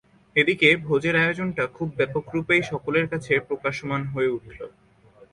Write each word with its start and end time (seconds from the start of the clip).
এ 0.35 0.41
দিকে 0.43 0.67
ভোজের 0.85 1.15
আয়োজনটা 1.15 1.63
খুব 1.67 1.87
ব্যাপকরূপেই 1.97 2.61
সকলের 2.71 3.05
কাছে 3.07 3.33
প্রকাশমান 3.47 4.01
হয়ে 4.13 4.33
উঠল। 4.37 4.59